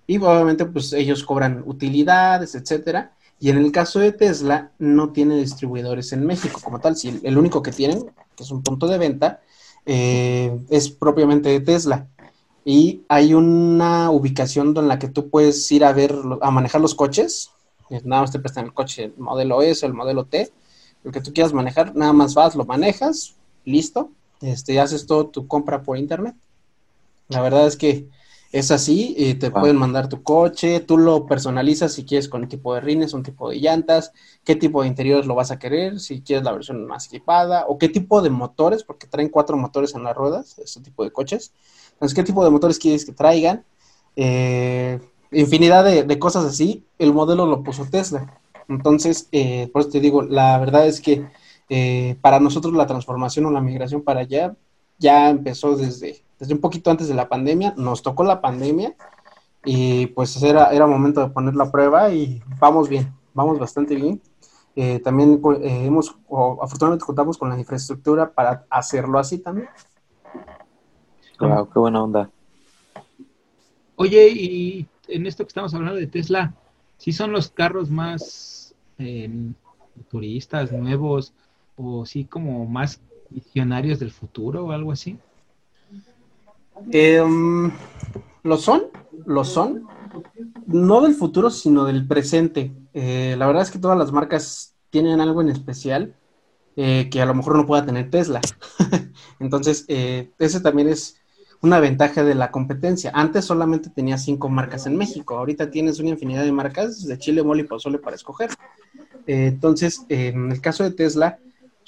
[0.08, 3.14] Y obviamente, pues ellos cobran utilidades, etcétera.
[3.40, 6.96] Y en el caso de Tesla, no tiene distribuidores en México como tal.
[6.96, 9.42] Si el, único que tienen, que es un punto de venta,
[9.86, 12.08] eh, es propiamente de Tesla.
[12.64, 16.94] Y hay una ubicación en la que tú puedes ir a ver, a manejar los
[16.94, 17.50] coches.
[17.90, 20.52] Eh, nada más te prestan el coche, el modelo S el modelo T,
[21.04, 25.48] el que tú quieras manejar, nada más vas, lo manejas, listo, este, haces todo tu
[25.48, 26.36] compra por internet.
[27.30, 28.08] La verdad es que
[28.52, 32.50] es así, y te pueden mandar tu coche, tú lo personalizas si quieres con un
[32.50, 34.12] tipo de rines, un tipo de llantas,
[34.44, 37.78] qué tipo de interiores lo vas a querer, si quieres la versión más equipada, o
[37.78, 41.54] qué tipo de motores, porque traen cuatro motores en las ruedas, este tipo de coches.
[41.94, 43.64] Entonces, qué tipo de motores quieres que traigan,
[44.18, 45.00] eh,
[45.32, 48.38] infinidad de, cosas así, el modelo lo puso Tesla.
[48.68, 51.26] Entonces, eh, por eso te digo, la verdad es que
[51.74, 54.58] eh, para nosotros la transformación o la migración para allá
[54.98, 58.94] ya empezó desde, desde un poquito antes de la pandemia, nos tocó la pandemia
[59.64, 64.22] y pues era, era momento de poner la prueba y vamos bien, vamos bastante bien.
[64.76, 66.14] Eh, también eh, hemos,
[66.62, 69.70] afortunadamente contamos con la infraestructura para hacerlo así también.
[71.40, 72.30] Wow, qué buena onda.
[73.96, 76.54] Oye, y en esto que estamos hablando de Tesla,
[76.98, 78.76] ¿sí son los carros más
[80.10, 81.34] turistas, nuevos,
[81.76, 85.18] o sí como más visionarios del futuro o algo así?
[86.92, 87.72] Em,
[88.44, 88.84] lo son,
[89.26, 89.88] lo son.
[90.66, 92.72] No del futuro, sino del presente.
[92.94, 96.16] Eh, la verdad es que todas las marcas tienen algo en especial
[96.76, 98.42] eh, que a lo mejor no pueda tener Tesla.
[99.40, 101.18] Entonces, eh, ese también es
[101.62, 103.12] una ventaja de la competencia.
[103.14, 107.44] Antes solamente tenía cinco marcas en México, ahorita tienes una infinidad de marcas de chile,
[107.44, 108.50] mole y pozole para escoger.
[109.28, 111.38] entonces, en el caso de Tesla,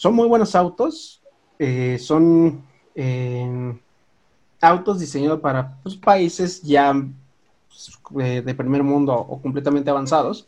[0.04, 1.22] son muy buenos autos,
[1.58, 2.62] eh, son
[2.94, 3.80] eh,
[4.60, 6.94] autos diseñados para pues, países ya
[7.70, 10.46] pues, eh, de primer mundo o completamente avanzados.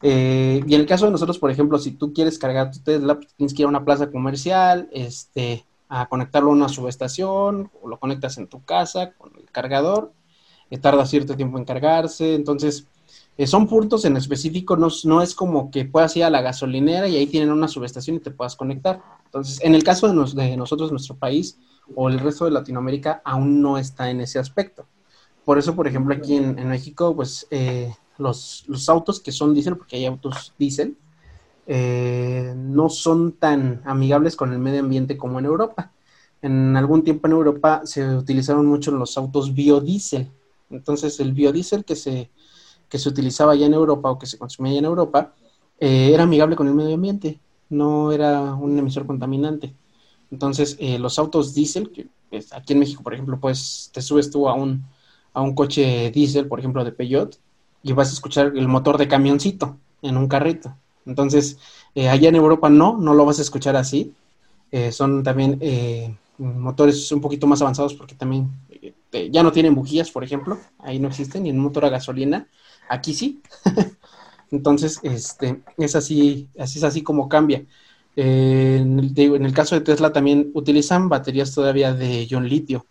[0.00, 3.34] y en el caso de nosotros, por ejemplo, si tú quieres cargar tu Tesla, pues,
[3.34, 7.98] tienes que ir a una plaza comercial, este, a conectarlo a una subestación, o lo
[7.98, 10.12] conectas en tu casa con el cargador,
[10.80, 12.86] tarda cierto tiempo en cargarse, entonces
[13.44, 17.16] son puntos en específico, no, no, es como que puedas ir a la gasolinera y
[17.16, 19.02] ahí tienen una subestación y te puedas conectar.
[19.26, 21.58] Entonces, en el caso de, nosotros, nuestro país
[21.94, 24.86] o el resto de Latinoamérica, aún no está en ese aspecto.
[25.44, 27.46] Por eso, por ejemplo, aquí en, México, pues
[28.18, 30.96] los, los, autos que son diésel, porque hay autos diésel,
[31.68, 35.92] eh, no son tan amigables con el medio ambiente como en Europa.
[36.42, 40.30] En algún tiempo en Europa se utilizaron mucho los autos biodiesel.
[40.70, 42.30] Entonces el biodiesel que se,
[42.88, 45.32] que se utilizaba ya en Europa o que se consumía ya en Europa
[45.78, 49.74] eh, era amigable con el medio ambiente, no era un emisor contaminante.
[50.30, 52.08] Entonces eh, los autos diésel, que
[52.52, 54.84] aquí en México por ejemplo, pues te subes tú a un,
[55.34, 57.38] a un coche diésel, por ejemplo de Peugeot,
[57.82, 60.74] y vas a escuchar el motor de camioncito en un carrito.
[61.04, 61.58] Entonces,
[61.94, 64.12] eh, allá en Europa no, no lo vas a escuchar así.
[64.72, 65.60] Eh, son también
[66.38, 68.50] motores un poquito más avanzados porque también
[69.30, 70.58] ya no tienen bujías, por ejemplo.
[70.78, 72.48] Ahí no existen, ni en motor a gasolina.
[72.88, 73.42] Aquí sí.
[74.50, 77.64] Entonces, este, es así, así es así como cambia.
[78.16, 82.86] En el, en, el, caso de Tesla también utilizan baterías todavía de ion litio.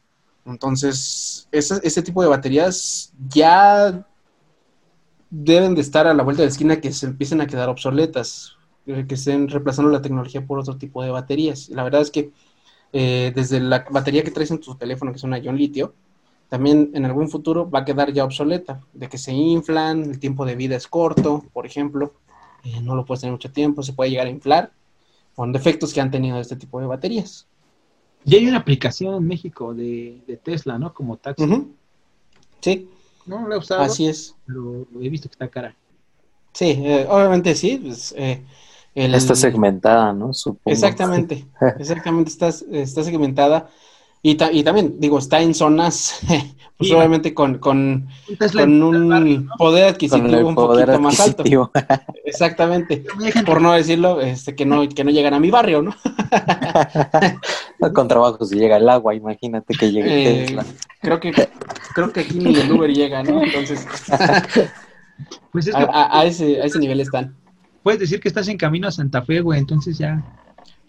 [0.45, 4.05] Entonces, ese, ese tipo de baterías ya
[5.29, 8.55] deben de estar a la vuelta de la esquina que se empiecen a quedar obsoletas,
[8.86, 11.69] eh, que estén reemplazando la tecnología por otro tipo de baterías.
[11.69, 12.31] La verdad es que
[12.93, 15.95] eh, desde la batería que traes en tu teléfono, que es una ion litio,
[16.56, 20.46] también en algún futuro va a quedar ya obsoleta, de que se inflan, el tiempo
[20.46, 22.13] de vida es corto, por ejemplo,
[22.63, 24.72] eh, no lo puedes tener mucho tiempo, se puede llegar a inflar,
[25.36, 27.46] con defectos que han tenido este tipo de baterías.
[28.24, 30.94] Y hay una aplicación en México de, Tesla, ¿no?
[30.94, 31.68] Como taxi.
[32.62, 32.89] Sí,
[33.26, 33.82] no la he usado.
[33.82, 34.34] Así es.
[34.46, 35.76] Pero he visto que está cara.
[36.54, 37.82] Sí, eh, obviamente sí.
[37.84, 38.46] Pues, eh,
[38.96, 40.32] Está segmentada, ¿no?
[40.63, 41.46] Exactamente,
[41.80, 43.70] exactamente, está, está segmentada.
[44.26, 46.20] Y, y, también, digo, está en zonas,
[46.78, 48.08] pues obviamente con, con,
[48.54, 51.44] con un poder adquisitivo un poquito más alto.
[52.26, 53.04] Exactamente.
[53.46, 55.96] Por no decirlo, este, que no, que no llegan a mi barrio, ¿no?
[57.94, 60.58] con trabajo si llega el agua, imagínate que llegue eh,
[61.02, 61.32] Creo que,
[61.94, 63.44] creo que aquí ni el Uber llega, ¿no?
[63.44, 63.86] Entonces,
[65.52, 67.36] pues a, a, ese, a ese nivel están.
[67.84, 70.24] Puedes decir que estás en camino a Santa Fe, güey, entonces ya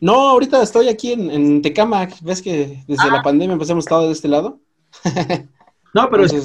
[0.01, 2.21] no, ahorita estoy aquí en, en Tecamac.
[2.23, 3.23] ¿Ves que desde la ah.
[3.23, 4.59] pandemia pues hemos estado de este lado?
[5.95, 6.41] no, pero este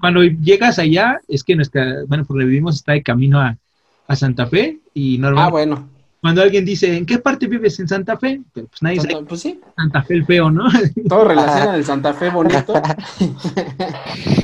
[0.00, 3.56] cuando, llegas allá, es que nuestra, bueno, porque vivimos está de camino a,
[4.14, 5.48] Santa Fe y normalmente.
[5.48, 5.88] Ah, bueno.
[6.20, 8.40] Cuando alguien dice, ¿en qué parte vives en Santa Fe?
[8.52, 9.60] Pero pues nadie Santa, Pues sí.
[9.76, 10.64] Santa Fe el feo, ¿no?
[11.08, 12.74] Todo relaciona el Santa Fe bonito.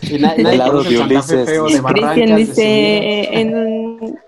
[0.03, 0.59] y nadie el
[0.98, 4.18] Santa Fe feo de Cristian dice en,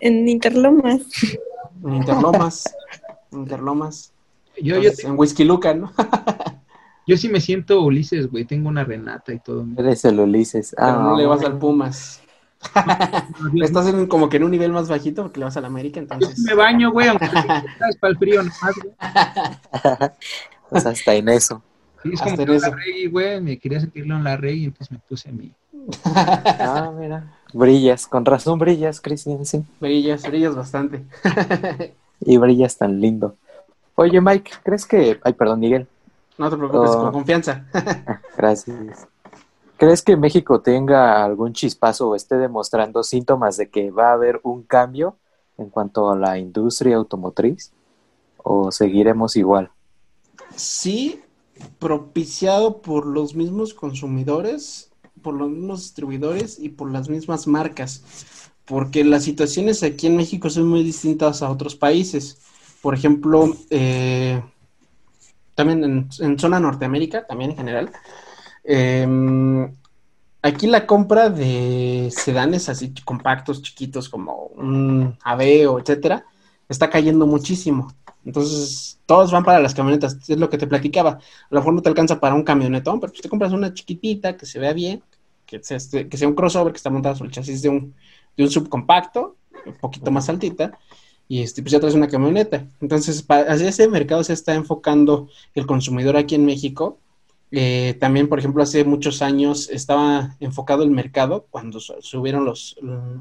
[0.00, 1.02] en Interlomas.
[1.84, 2.64] En Interlomas.
[3.40, 4.12] Interlomas.
[4.60, 5.92] Yo, en Whisky Luca, ¿no?
[7.06, 8.44] yo sí me siento Ulises, güey.
[8.44, 9.66] Tengo una Renata y todo.
[9.76, 10.74] Eres el Ulises.
[10.76, 12.22] Pero no le vas al Pumas.
[13.62, 16.00] Estás en, como que en un nivel más bajito porque le vas a la América,
[16.00, 16.36] entonces.
[16.36, 18.94] Yo me baño, güey, aunque estás para el frío nomás, güey.
[20.68, 21.62] Pues hasta en eso.
[22.02, 24.90] Sí, es como en la rey, güey, me quería sentirlo en la rey y entonces
[24.90, 25.52] me puse a mí.
[26.04, 27.32] ah, mira.
[27.52, 29.64] Brillas, con razón brillas, Cristian, sí.
[29.80, 31.04] Brillas, brillas bastante
[32.20, 33.36] y brillas tan lindo.
[33.94, 35.18] Oye, Mike, ¿crees que...
[35.22, 35.86] Ay, perdón, Miguel.
[36.38, 37.12] No te preocupes, con oh.
[37.12, 37.66] confianza.
[38.36, 39.08] Gracias.
[39.78, 44.40] ¿Crees que México tenga algún chispazo o esté demostrando síntomas de que va a haber
[44.42, 45.16] un cambio
[45.58, 47.72] en cuanto a la industria automotriz?
[48.38, 49.70] ¿O seguiremos igual?
[50.54, 51.22] Sí,
[51.78, 54.90] propiciado por los mismos consumidores,
[55.22, 58.02] por los mismos distribuidores y por las mismas marcas
[58.66, 62.38] porque las situaciones aquí en México son muy distintas a otros países.
[62.82, 64.42] Por ejemplo, eh,
[65.54, 67.92] también en, zona Norteamérica, también en general,
[68.64, 69.72] em,
[70.42, 76.24] aquí la compra de sedanes así compactos, chiquitos, como un AVE o etcétera,
[76.68, 77.94] está cayendo muchísimo.
[78.24, 81.10] Entonces, todos van para las camionetas, es lo que te platicaba.
[81.12, 84.36] A lo mejor no te alcanza para un camionetón, pero pues te compras una chiquitita
[84.36, 85.02] que se vea bien,
[85.46, 87.94] que sea, este, que sea un crossover que está montado sobre el chasis de un,
[88.36, 90.78] de un subcompacto, un poquito más altita,
[91.28, 92.66] y este, pues ya traes una camioneta.
[92.80, 96.98] Entonces, hacia ese mercado se está enfocando el consumidor aquí en México.
[97.50, 102.76] Eh, también, por ejemplo, hace muchos años estaba enfocado el mercado cuando subieron los,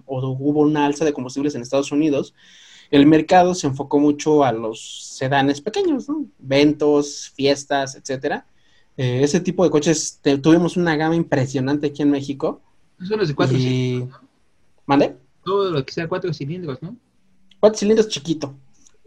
[0.06, 2.34] o hubo una alza de combustibles en Estados Unidos.
[2.92, 6.26] El mercado se enfocó mucho a los sedanes pequeños, ¿no?
[6.38, 8.46] Ventos, fiestas, etcétera.
[8.98, 12.62] Eh, ese tipo de coches, tuvimos una gama impresionante aquí en México.
[13.02, 14.08] Son los de cuatro y...
[14.86, 15.16] ¿Mande?
[15.44, 16.96] Todo lo que sea cuatro cilindros, ¿no?
[17.60, 18.56] Cuatro cilindros chiquito,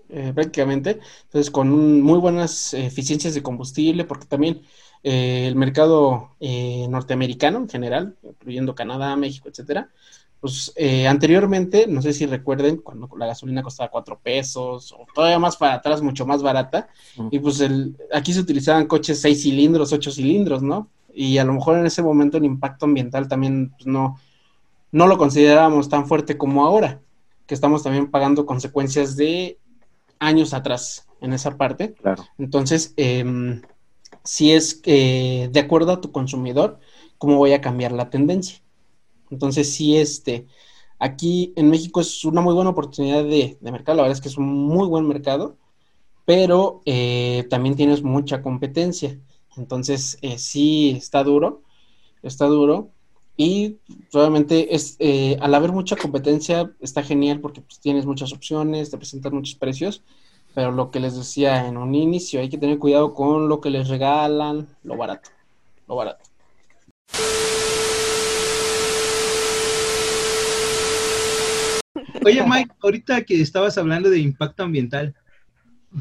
[0.08, 1.00] eh, prácticamente.
[1.24, 4.62] Entonces, con muy buenas eficiencias de combustible, porque también
[5.02, 9.90] eh, el mercado eh, norteamericano en general, incluyendo Canadá, México, etcétera,
[10.40, 15.38] pues eh, anteriormente, no sé si recuerden, cuando la gasolina costaba cuatro pesos o todavía
[15.38, 16.88] más para atrás, mucho más barata,
[17.30, 20.88] y pues el, aquí se utilizaban coches seis cilindros, ocho cilindros, ¿no?
[21.12, 24.20] Y a lo mejor en ese momento el impacto ambiental también pues, no,
[24.92, 27.00] no lo considerábamos tan fuerte como ahora,
[27.46, 29.58] que estamos también pagando consecuencias de
[30.18, 31.94] años atrás en esa parte.
[31.94, 32.24] Claro.
[32.38, 33.24] Entonces, eh,
[34.28, 36.78] si es eh, de acuerdo a tu consumidor,
[37.16, 38.60] cómo voy a cambiar la tendencia.
[39.30, 40.46] Entonces, si este,
[40.98, 44.36] aquí en México es una muy buena oportunidad de, mercado, la verdad es que es
[44.36, 45.56] un muy buen mercado,
[46.24, 49.18] pero eh, también tienes mucha competencia.
[49.56, 51.62] Entonces, eh, sí está duro,
[52.22, 52.90] está duro.
[53.40, 53.78] Y
[54.12, 58.96] obviamente es, eh, al haber mucha competencia está genial porque pues, tienes muchas opciones, te
[58.96, 60.02] presentan muchos precios,
[60.56, 63.70] pero lo que les decía en un inicio, hay que tener cuidado con lo que
[63.70, 65.30] les regalan, lo barato,
[65.86, 66.24] lo barato.
[72.26, 75.14] Oye, Mike, ahorita que estabas hablando de impacto ambiental,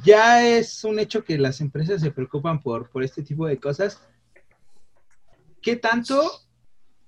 [0.03, 4.01] ya es un hecho que las empresas se preocupan por, por este tipo de cosas.
[5.61, 6.46] ¿Qué tanto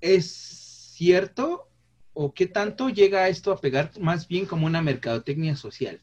[0.01, 1.67] es cierto
[2.13, 6.01] o qué tanto llega esto a pegar más bien como una mercadotecnia social?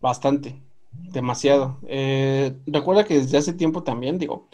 [0.00, 0.60] Bastante,
[0.92, 1.78] demasiado.
[1.86, 4.48] Eh, recuerda que desde hace tiempo también, digo,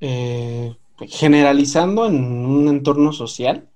[0.00, 0.76] eh,
[1.08, 3.68] generalizando en un entorno social,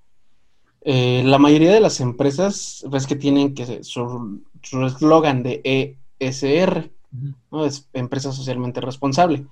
[0.81, 4.41] eh, la mayoría de las empresas ves que tienen que su
[4.85, 6.91] eslogan de ESR,
[7.51, 7.65] ¿no?
[7.65, 9.45] Es empresa socialmente responsable.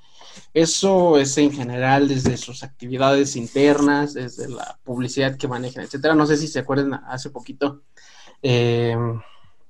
[0.53, 6.15] Eso es en general desde sus actividades internas, desde la publicidad que manejan, etcétera.
[6.15, 7.83] No sé si se acuerdan hace poquito.
[8.41, 8.95] Eh,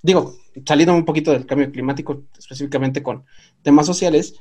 [0.01, 3.25] digo, saliendo un poquito del cambio climático, específicamente con
[3.61, 4.35] temas sociales,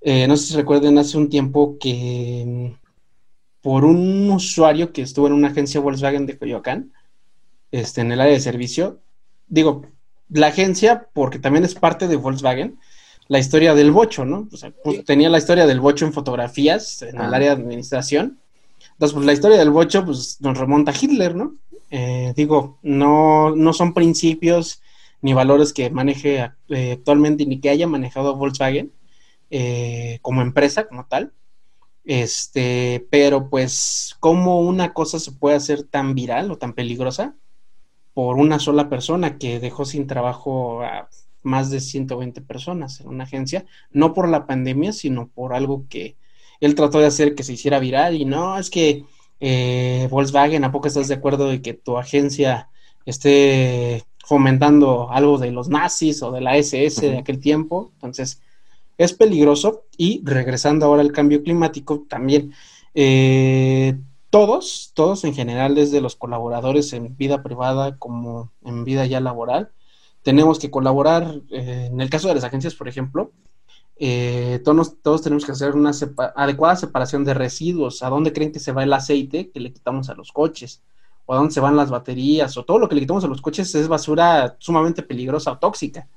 [0.00, 2.80] eh, no sé si recuerden hace un tiempo que mm,
[3.62, 6.92] por un usuario que estuvo en una agencia Volkswagen de Coyoacán,
[7.70, 9.00] este, en el área de servicio,
[9.46, 9.86] digo,
[10.28, 12.78] la agencia, porque también es parte de Volkswagen,
[13.30, 14.48] la historia del bocho, ¿no?
[14.52, 17.36] O sea, pues, tenía la historia del bocho en fotografías en el ah.
[17.36, 18.40] área de administración.
[18.90, 21.54] Entonces, pues la historia del bocho, pues nos remonta a Hitler, ¿no?
[21.90, 24.82] Eh, digo, no, no son principios
[25.22, 28.92] ni valores que maneje eh, actualmente ni que haya manejado Volkswagen
[29.48, 31.32] eh, como empresa, como tal.
[32.04, 37.36] Este, pero pues, ¿cómo una cosa se puede hacer tan viral o tan peligrosa
[38.12, 41.08] por una sola persona que dejó sin trabajo a
[41.42, 43.64] más de 120 personas en una agencia?
[43.90, 46.16] No por la pandemia, sino por algo que
[46.60, 49.04] él trató de hacer que se hiciera viral y no, es que
[49.40, 52.68] eh, Volkswagen, ¿a poco estás de acuerdo de que tu agencia
[53.06, 57.90] esté fomentando algo de los nazis o de la SS de aquel tiempo.
[57.94, 58.40] Entonces,
[58.96, 59.86] es peligroso.
[59.96, 62.52] Y regresando ahora al cambio climático, también
[62.94, 63.98] eh,
[64.30, 69.72] todos, todos en general, desde los colaboradores en vida privada como en vida ya laboral,
[70.22, 71.40] tenemos que colaborar.
[71.50, 73.32] Eh, en el caso de las agencias, por ejemplo,
[73.96, 75.92] eh, todos, todos tenemos que hacer una
[76.36, 78.02] adecuada separación de residuos.
[78.02, 80.82] ¿A dónde creen que se va el aceite que le quitamos a los coches?
[81.26, 83.40] o a dónde se van las baterías, o todo lo que le quitamos a los
[83.40, 86.08] coches es basura sumamente peligrosa o tóxica.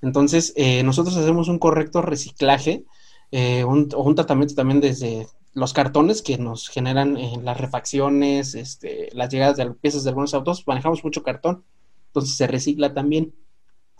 [0.00, 2.84] Entonces, eh, nosotros hacemos un correcto reciclaje
[3.32, 8.54] eh, un, o un tratamiento también desde los cartones que nos generan eh, las refacciones,
[8.54, 11.64] este, las llegadas de piezas de algunos autos, manejamos mucho cartón,
[12.08, 13.34] entonces se recicla también.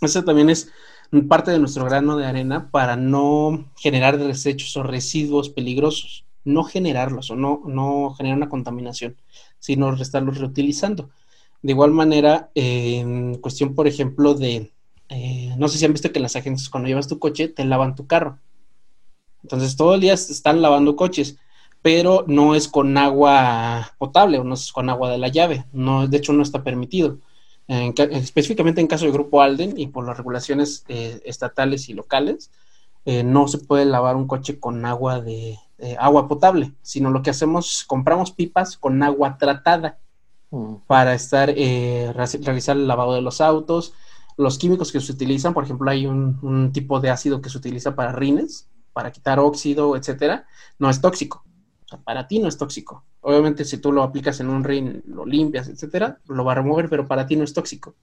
[0.02, 0.70] Eso también es
[1.28, 7.30] parte de nuestro grano de arena para no generar desechos o residuos peligrosos, no generarlos
[7.30, 9.16] o no, no generar una contaminación
[9.62, 11.10] sino estarlos reutilizando.
[11.62, 14.72] De igual manera, en cuestión, por ejemplo, de,
[15.08, 17.64] eh, no sé si han visto que en las agencias cuando llevas tu coche te
[17.64, 18.40] lavan tu carro.
[19.44, 21.38] Entonces, todo el día están lavando coches,
[21.80, 25.64] pero no es con agua potable o no es con agua de la llave.
[25.72, 27.20] No, de hecho, no está permitido.
[27.68, 32.50] Específicamente en caso del Grupo Alden y por las regulaciones eh, estatales y locales,
[33.04, 37.22] eh, no se puede lavar un coche con agua de, eh, agua potable, sino lo
[37.22, 39.98] que hacemos, compramos pipas con agua tratada
[40.52, 40.74] mm.
[40.86, 43.92] para estar, eh, realizar el lavado de los autos.
[44.36, 47.96] Los químicos que se utilizan, por ejemplo, hay un, tipo de ácido que se utiliza
[47.96, 50.46] para rines, para quitar óxido, etcétera,
[50.78, 51.44] no es tóxico.
[51.98, 53.04] Para ti no es tóxico.
[53.20, 56.88] Obviamente, si tú lo aplicas en un rin, lo limpias, etcétera, lo va a remover,
[56.88, 57.94] pero para ti no es tóxico.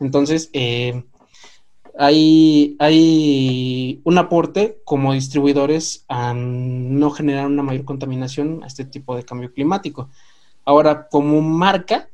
[0.00, 1.04] Entonces, eh,
[1.98, 9.16] hay, hay un aporte como distribuidores a no generar una mayor contaminación a este tipo
[9.16, 10.08] de cambio climático.
[10.64, 12.08] Ahora, como marca,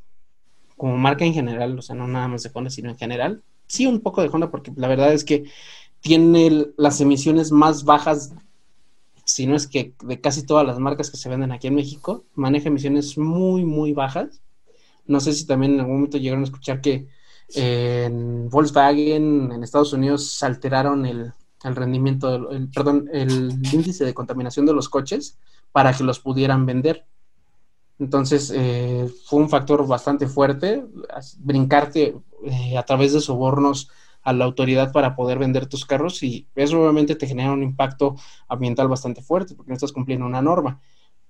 [0.76, 3.86] como marca en general, o sea, no nada más de Honda, sino en general, sí
[3.86, 5.44] un poco de Honda, porque la verdad es que
[6.00, 8.34] tiene las emisiones más bajas
[9.26, 12.24] si no es que de casi todas las marcas que se venden aquí en México,
[12.36, 14.40] maneja emisiones muy, muy bajas.
[15.04, 17.08] No sé si también en algún momento llegaron a escuchar que
[17.48, 21.32] en Volkswagen en Estados Unidos alteraron el,
[21.64, 25.38] rendimiento, el, perdón, el índice de contaminación de los coches
[25.72, 27.04] para que los pudieran vender.
[27.98, 30.84] Entonces eh, fue un factor bastante fuerte,
[31.38, 32.14] brincarte
[32.44, 33.90] eh, a través de sobornos
[34.26, 38.16] a la autoridad para poder vender tus carros y eso obviamente te genera un impacto
[38.48, 40.80] ambiental bastante fuerte porque no estás cumpliendo una norma.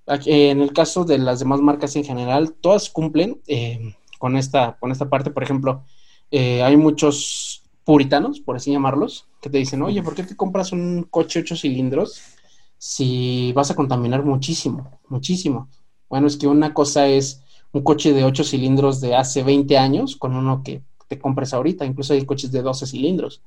[0.07, 4.93] en el caso de las demás marcas en general, todas cumplen eh, con, esta, con
[4.93, 5.31] esta parte.
[5.31, 5.85] Por ejemplo,
[6.31, 10.73] eh, hay muchos puritanos, por así llamarlos, que te dicen, oye, ¿por qué te compras
[10.73, 12.23] un coche ocho cilindros
[12.79, 15.69] si vas a contaminar muchísimo, muchísimo?
[16.09, 17.43] Bueno, es que una cosa es
[17.73, 21.85] un coche de ocho cilindros de hace 20 años con uno que te compres ahorita,
[21.85, 23.43] incluso hay coches de 12 cilindros.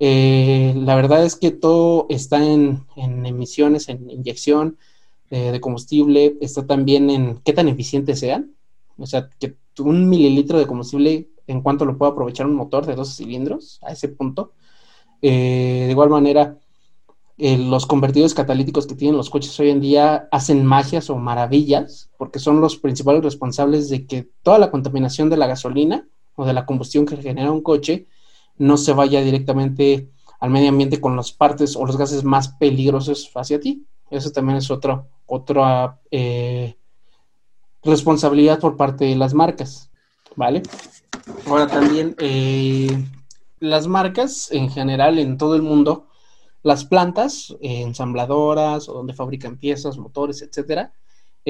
[0.00, 4.78] Eh, la verdad es que todo está en, emisiones, en inyección
[5.30, 8.54] eh, de combustible, está también en qué tan eficientes sean.
[8.96, 12.94] O sea, que un mililitro de combustible, en cuanto lo pueda aprovechar un motor de
[12.94, 14.52] 12 cilindros, a ese punto.
[15.22, 16.58] Eh, de igual manera,
[17.38, 22.40] los convertidores catalíticos que tienen los coches hoy en día hacen magias o maravillas, porque
[22.40, 26.08] son los principales responsables de que toda la contaminación de la gasolina
[26.38, 28.06] o de la combustión que genera un coche
[28.58, 30.08] no se vaya directamente
[30.38, 33.84] al medio ambiente con las partes o los gases más peligrosos hacia ti.
[34.08, 36.76] Eso también es otro, otra eh,
[37.82, 39.90] responsabilidad por parte de las marcas,
[40.36, 40.62] ¿vale?
[41.46, 43.04] Ahora también eh,
[43.58, 46.06] las marcas en general en todo el mundo,
[46.62, 50.92] las plantas eh, ensambladoras o donde fabrican piezas, motores, etcétera,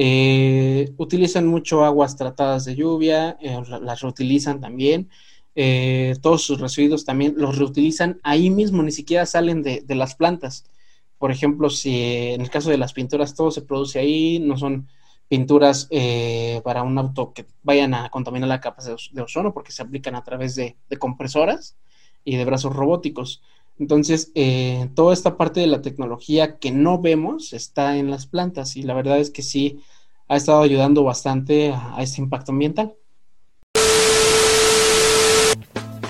[0.01, 5.09] eh, utilizan mucho aguas tratadas de lluvia, eh, las reutilizan también.
[5.55, 10.63] Eh, todos sus residuos también los reutilizan ahí mismo, ni siquiera salen de, las plantas.
[11.17, 14.87] Por ejemplo, si en el caso de las pinturas todo se produce ahí, no son
[15.27, 15.89] pinturas
[16.63, 20.23] para un auto que vayan a contaminar la capa de, ozono porque se aplican a
[20.23, 21.75] través de, compresoras
[22.23, 23.41] y de brazos robóticos.
[23.79, 28.75] Entonces, eh, toda esta parte de la tecnología que no vemos está en las plantas
[28.75, 29.79] y la verdad es que sí
[30.27, 32.93] ha estado ayudando bastante a, este impacto ambiental.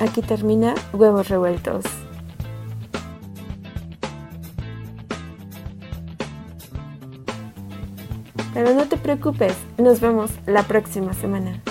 [0.01, 1.85] Aquí termina Huevos Revueltos.
[8.53, 11.61] Pero no te preocupes, nos vemos la próxima semana.